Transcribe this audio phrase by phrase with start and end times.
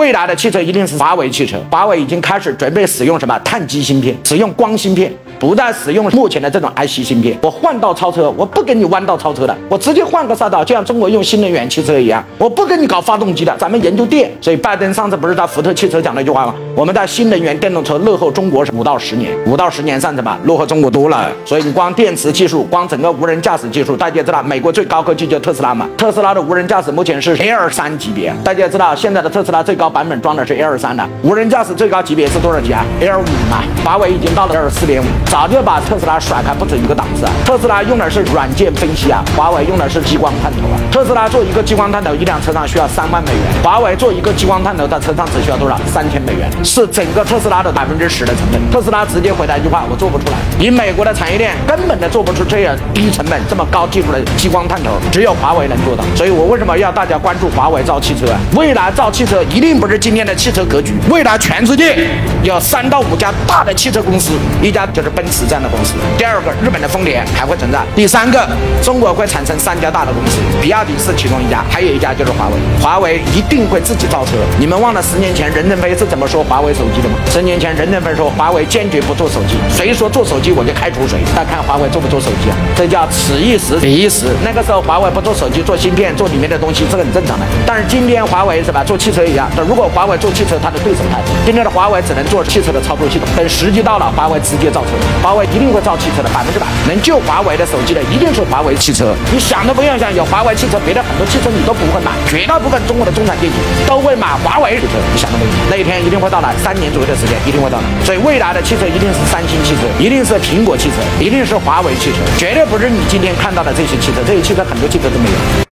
[0.00, 7.38] 未来的汽车一定是华为汽车，华为已经开始准备使用什么碳基芯片，使用光芯片，不再使用目前的这种 IC 芯片。
[7.42, 14.32] 我换道超车，我不跟你弯道超车的，我直接换个赛道，就像中国用新能源汽车一样，我不跟你搞发动机的，咱们研究电。
[14.40, 16.54] 所以拜登上次不是在福特汽车讲了一句话吗？
[16.74, 21.30] 我们在新能源电动车落后中国是五到十年，五到十年上什么落后中国多了。
[21.44, 25.86] 所以你光电池技术，光整个无人驾驶技术，大家知道美国最高科技就特斯拉嘛？
[25.98, 30.52] 特斯拉的无人驾驶目前是 L 三级别，大家知道现在的特斯拉最高版本装的是。
[30.54, 37.32] L 三的无人驾驶最高级别是多少级啊？L 五嘛，华为已经到了 L 四点五，早就把特斯拉甩开不止一个档次啊！
[37.44, 40.78] 特斯拉用的是软件分析啊，华为用的是激光探头啊。
[40.92, 45.76] 特斯拉做一个激光探头，一辆车上需要三万美元，华为做一个激光探头在车上只需要多少？
[45.92, 48.60] 三千美元，是整个特斯拉的百分之十的成本。
[48.70, 50.34] 特斯拉直接回答一句话：我做不出来。
[50.60, 56.04] 以美国的产业链根本的做不出这样低成本、这么高技术的激光探头，只有华为能做到。
[56.14, 58.38] 所以我为什么要大家关注华为造汽车啊？
[58.54, 60.52] 未来造汽车一定并不是今天的汽。
[60.52, 61.96] 车格局，未来全世界
[62.42, 68.46] 有三到五家大的汽车公司，一家就是奔驰这样的公司，第二个日本的丰田还会存在，第三个
[68.82, 74.32] 中国会产生三家大的公司，比亚迪是其中一家，还有一家就是华为，华为一定会自己造车。
[74.60, 77.16] 你们忘了十年前任正非是怎么说华为手机的吗？
[77.30, 81.18] 十年前任正非说华为坚决不做手机，谁说做手机我就开除谁。
[81.34, 82.56] 那看华为做不做手机啊？
[82.76, 84.26] 这叫此一时彼一时。
[84.44, 87.46] 那个时候华为不做手机，做芯片，做里面的东西是很正常的。
[87.66, 88.84] 但是今天华为是吧？
[88.84, 91.30] 做汽车一样，如果华为做汽车，它的对手太多。
[91.44, 94.90] 今天的华为只能做汽车的操作系统，等时机到了，华为直接造车。
[95.22, 99.14] 华为一定会造汽车的，百分之百能救华为的手机的，一定是华为汽车。
[99.32, 102.12] 你想都不用想，有华为汽车，别的很多汽车你都不会买。
[102.26, 103.54] 绝大部分中国的中产阶级
[103.86, 105.50] 都会买华为汽车，你想都没有。
[105.70, 107.84] 那一天一定会到来，三年左右的时间一定会到来。
[108.04, 114.20] 所以未来的汽车一定是三星汽车，一定是苹果汽车，一定是华为汽车，绝对不是你今天看到的这些汽车。
[114.26, 115.71] 这些汽车很多汽车都没有。